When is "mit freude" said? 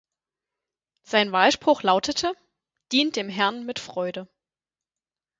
3.67-4.27